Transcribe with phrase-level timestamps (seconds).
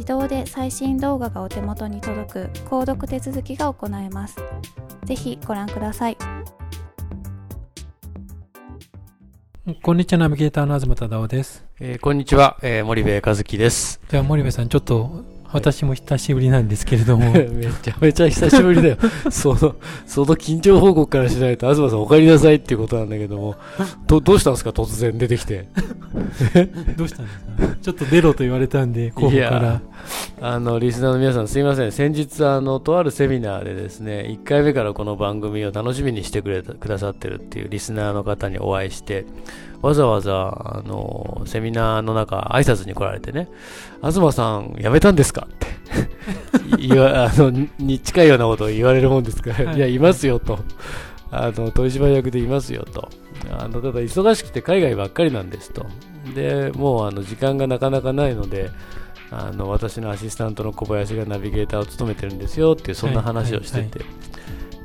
[0.00, 4.36] 自動で最新動画がお手元に届く購読手続きが行えます
[5.04, 6.16] ぜひご覧ください
[9.82, 11.66] こんにちは、ナビゲーターの東忠夫です。
[11.80, 14.00] えーこんにちは、えー森部和樹です。
[14.08, 15.22] じゃあ、森部さん、ちょっと、
[15.52, 18.96] 私も久しぶりなんですけれども、 めちゃめちゃ久しぶりだよ。
[19.30, 19.74] その、
[20.06, 23.56] その緊張報告からしないと、東さんお帰りなさいっていうことなんだけども、
[24.06, 24.70] ど、どうしたんですか？
[24.70, 25.66] 突然出てきて。
[26.96, 27.38] どうしたんです
[27.68, 27.76] か？
[27.82, 29.80] ちょっと出ろと言われたんで、候補から。
[30.42, 31.92] あの、リスナーの皆さんすいません。
[31.92, 39.26] 先日、あの、とあるセミナーでですね、1回目からこの番組を楽しみにしてくれた、くださってるっていうリスナーの方にお会いして、
[39.82, 43.48] わざわざ、あの、セミナーの中、挨拶に来られてね、
[44.02, 45.46] 東さん、辞めたんですか？
[45.46, 45.66] って
[46.88, 50.58] 言わ、あの、にに近いようなことを言われるもんですから、はいい、や、いますよと。
[51.30, 53.10] あの、取締役でいますよと。
[53.58, 55.84] あの、ただ、忙しくて海外ばっかりなんですと。
[56.34, 58.70] で、もう、あの、時間がなかなかないので、
[59.30, 64.00] あの私のアシスタントの小林がナビゲーターを務めてるんですよっていうそんな話をしてて、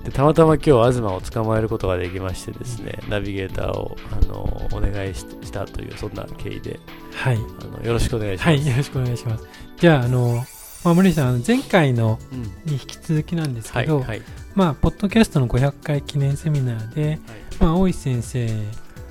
[0.03, 6.79] でたまたま今日東を捕まえることができましてですね、ナビゲーターをあのお願いししたというそんな経緯で
[7.15, 7.37] はい。
[7.37, 8.47] あのよろしくお願いします。
[8.47, 9.47] はい、よろしくお願いします。
[9.77, 10.43] じゃあ、あの、
[10.83, 14.21] まあ、森さん、前回のうんに引き続きなんですはいけど、はい
[14.53, 17.19] まあ、ポッドキャストの500回記念セミナーで、
[17.59, 18.47] まあ、大石先生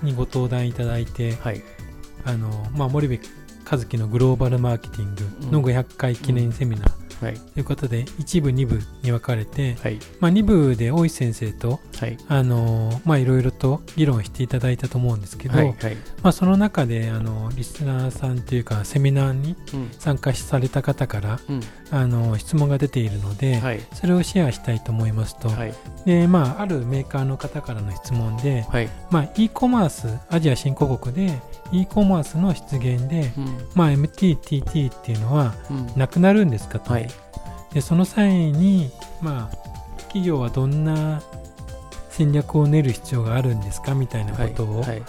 [0.03, 1.63] にご登壇いただいて、はい
[2.25, 3.19] あの、まあ、森部
[3.69, 7.05] 和樹のグローバルマーケティングの500回記念セミナー。
[7.25, 7.35] はい。
[7.39, 9.99] ということで、1部、2部に分かれて、はい。
[10.21, 12.19] まあ、2部で大石先生と、はい。
[12.29, 15.97] あのまあ、いろいろと議論していただいたと思うんですけど、はいはい。
[16.23, 19.91] まあ、その中であのリスナーさんというかセミナーにうん。
[19.99, 21.61] 参加された方からうん。
[21.91, 23.81] あの質問が出ているので、はい。
[23.95, 25.75] それをシェアしたいと思いますと、はい。
[26.05, 28.89] でまあ、あるメーカーの方からの質問で、はい。
[29.11, 31.41] まあ、e コマースアジア新興国で
[31.73, 33.69] e コマースの出現で、うん。
[33.75, 35.93] まあ、MTTT っていうのはうん。
[35.97, 37.09] なくなるんですかと、はい。
[37.73, 39.57] でその際に、まあ、
[40.03, 41.23] 企業はどんな
[42.09, 45.03] 戦略を練る必要があるんですかみたいなはいことを、はい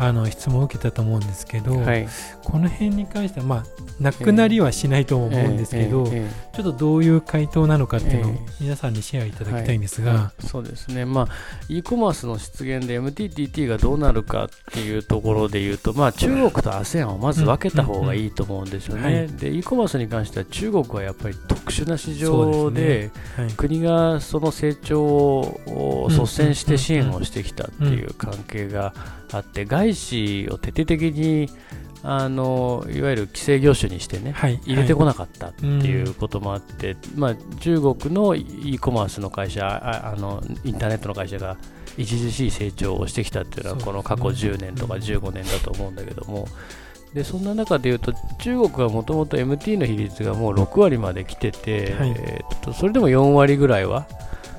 [0.00, 2.08] あの質問を受けたと思うんですけど、はい。
[2.42, 3.64] この辺に関しては、まあ、
[4.00, 8.50] なくなりはしないと思うんですけど、ええええちょっとどういう回答なのかっていうのをええ。
[8.60, 10.46] 皆さんにシェアいただきたいんですが、はい。
[10.46, 11.28] そうですね、まあ、
[11.68, 19.26] e コマースの出現で MTTT がどうなるかっていうところで言うと、まあ、中国と ASEAN をまず分けた方がいいと思うんですようんうんね。
[19.26, 23.52] で、e コマースに関しては中国はやっぱり特殊な市場で、はい。
[23.52, 28.94] 国がその成長を率先して支援をしてきたっていう関係が
[29.32, 31.48] あって、外資を徹底的に
[32.02, 41.56] あのいわゆる規制業種にしてね、はい入れてこななかったっていうこともあって、まあ、中国の e コマースの会社ああのインターネットの会社が
[41.98, 43.84] 著しい成長をしてきたっていうのはね。
[43.84, 46.46] この過去10年とか15年だと思うんだけども、
[47.12, 52.10] でそんな中でいうと中国はもともと MT の比率がもう6割まで来てて、はい。
[52.16, 54.06] えーっとそれでも4割ぐらいは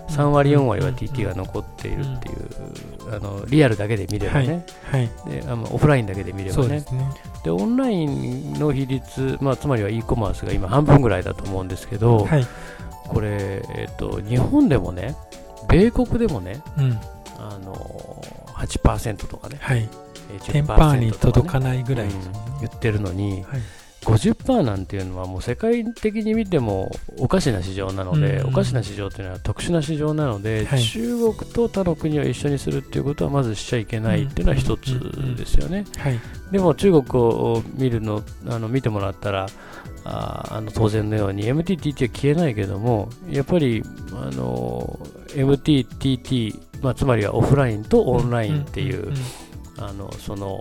[0.10, 2.50] 3割4割は TT が残っているっていう、
[3.12, 6.70] あのリアルだけで見ればね、はいであのオフラインだけで見ればね。
[6.70, 7.10] ですね。
[7.44, 12.48] でオンラインの比率、まあ、つまりは e コマースが今半分ぐらいだと思うんですけど、はい。
[13.08, 15.16] これ、えっと日本でもね
[15.68, 17.00] 米国でもねうん。
[17.38, 17.74] あの
[18.56, 19.58] 8%とかね。
[19.60, 19.90] はい。
[20.34, 22.14] えーテンパーに10%と届かかねないぐらいうん。
[22.62, 23.62] 言ってるのにはい
[24.02, 28.50] 50%なんていうのはもう世界的に見てもおかしな市場なので、うん。
[28.50, 30.84] おかしな市場っていうのは特殊な市場なので、はい。
[30.84, 35.00] 中国と他の国を一緒にするっていうことはまずしちゃいけないっていうのは一つ
[35.38, 35.86] ですよね。
[35.98, 36.20] はい。
[36.52, 39.48] でも中国を見るのあの見てもらったら
[40.04, 43.84] ああの当然のように MTTT は消えないけどもやっぱり
[44.14, 49.18] あの MTTT、まあ、つまりはオフラインとオンラインっていう、んんん
[49.78, 50.60] あのその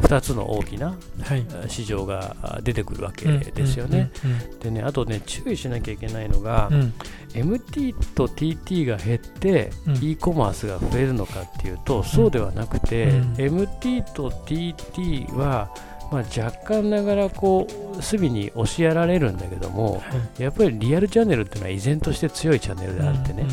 [0.00, 1.46] 2つの大きなはい。
[1.68, 4.10] 市場が出てくるわけですよね。
[4.60, 6.80] でねあとね注意しなきゃいけないのが、うん。
[6.80, 6.94] うん
[7.34, 9.94] MT と TT が減って、うん。
[9.96, 13.32] e コマースが増えるのかっていうと、そうではなくて、うん。
[13.34, 15.68] MT と TT は、
[16.14, 17.66] まあ、若干ながらこ
[17.98, 20.00] う隅に押しやられるんだけどもは
[20.38, 20.42] い。
[20.42, 23.46] やっぱりリアルチャンネルっていうのは依然として強いチャンネルであってね、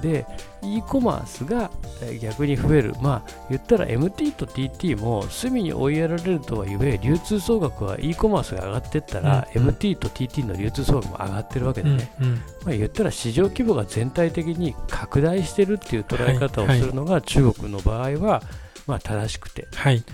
[0.00, 0.24] で
[0.62, 1.70] e コマースが
[2.02, 2.94] えー逆に増える。
[3.00, 9.68] まあ言ったら MT と TT も隅に追いやられるとはいえ流通総額は e コマースが上がっていったら、うんうん。
[9.70, 12.34] MT と TT の流通総額も上がってるわけでね、うんうん。
[12.34, 18.42] まあ、言ったら市場規模が全体的に拡大してるっていう捉え方をはいするのが中国の場合は
[18.86, 19.66] まあ正しくて。
[19.74, 20.04] はい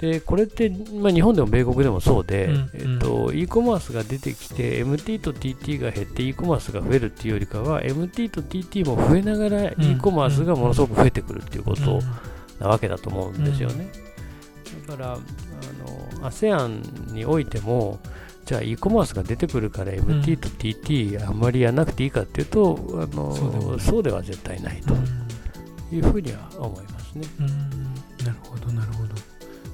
[0.00, 2.70] でこれって、まあ、日本でも米国でもそうで、うんうん。
[2.72, 12.00] えっと、e コマースが出てきて MT と TT が減って e コマースが増えるっていうよりかは MT と TT も増えながら e コマースがものすごく増えてくるっていうこと
[12.58, 13.92] なわけだと思うんですよね。
[14.86, 15.18] だからあ
[16.22, 18.00] の ASEAN においても
[18.46, 25.96] じゃあ e コマースが出てくるから MT と TT あんまりやらなくていいかっていうと、あのそうでは絶対ないとうん。
[25.96, 27.26] いうふうには思いますね。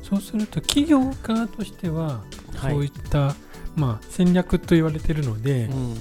[0.09, 2.23] そうすると企業側としては
[2.57, 2.73] はい。
[2.73, 3.35] そういった、
[3.75, 5.95] まあ、戦略と言われているので、うん。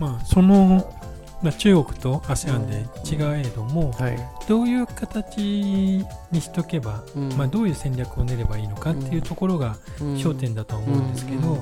[0.00, 0.94] まあ、その、
[1.42, 4.18] まあ、中国と ASEAN で違えども、はい。
[4.48, 7.32] どういう形にしとけば、うん。
[7.34, 10.14] まあ、どういう戦略を練ればいいのかっていうところがうん。
[10.14, 11.58] 焦点だとは思うんですけど、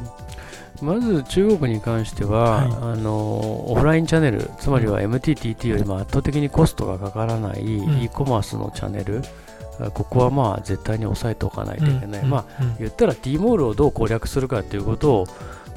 [0.80, 2.66] まず中国に関しては、はい。
[2.94, 3.12] あの
[3.70, 8.02] オフラインチャンネルつまりは MTTT よりも圧倒的にコストがかからないん。
[8.02, 9.22] e コマースのチャンネル、
[9.90, 12.76] ここはまあ絶対に押さえておかないといけない、うんまあうん。
[12.78, 15.26] 言ったら T モールをどう攻略するかということを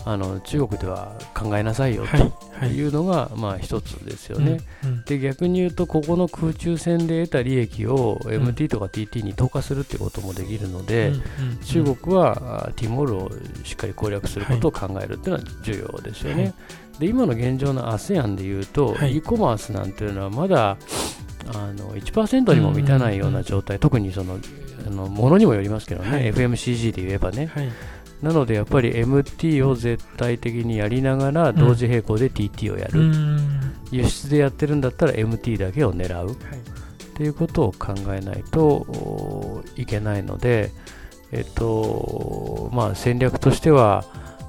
[0.07, 2.05] あの中国では考えなさいよ
[2.59, 4.59] というのが、まあ一つですよね。
[4.83, 5.03] うんうん。
[5.03, 11.13] で逆に言うとここの空中戦で得た利益を MT とか TT に投下するってこともできるので、
[11.65, 13.31] 中国はあティモールを
[13.63, 16.43] しっかり攻略することを考えるっていうのは重要ですよね。
[16.43, 16.53] はい。
[16.99, 19.17] で今の現状の ASEAN でいうと、はい。
[19.17, 20.77] e コマースなんていうのはまだ
[21.53, 24.39] あの1%にも満たないような状態、特にその
[24.85, 26.33] あのものにもよりますけどね、はい。
[26.33, 27.47] FMCG で言えばね。
[27.47, 27.69] はい。
[28.21, 33.73] なのでやっぱり MT を絶対的にやりながら同時並行で TT をやる、うん。
[33.91, 36.27] 輸出でやってるんだったら MT だけを狙う。
[36.27, 36.35] はい。
[36.35, 36.37] っ
[37.17, 40.71] ていうことを考えないとおいけないので、
[41.31, 44.03] えっとまあ、戦略としては、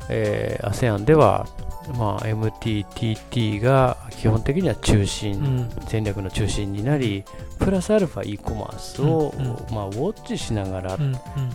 [0.09, 1.47] えー ASEAN では、
[1.95, 5.71] まあ、MTTT が基本的には中心、うん。
[5.87, 7.25] 戦略の中心になり
[7.59, 9.57] プラスアルファ e コマースを、うんうん。
[9.75, 10.99] まあ、ウォッチしながら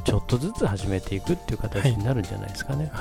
[0.03, 2.91] ちょっとずつ始めていくっていう形になるんじゃないですかね。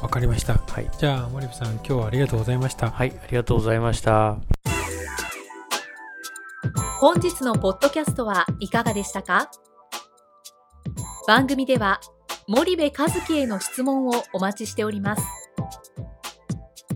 [0.00, 0.54] わかりました。
[0.54, 2.90] はい、じゃあ森部さん今日はありがとうございました。
[2.90, 4.36] はい、ありがとうございました。
[6.98, 9.50] 本日のポッドキャストはいかがでしたか？
[11.26, 12.00] 番組では
[12.48, 15.22] 森部和樹への質問をお待ちしております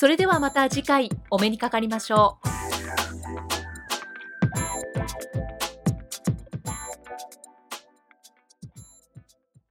[0.00, 2.48] それではまた次回お目にかかりましょう。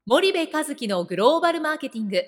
[0.05, 2.23] 森部和樹のグローバルマーケティング。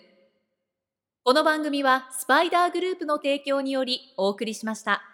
[1.25, 5.08] この番組はスパイダーグループの提供によりお送りしました。